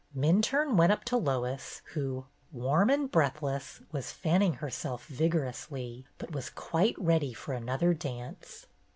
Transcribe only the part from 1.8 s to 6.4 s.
who, warm and breathless, was fanning herself vigorously, but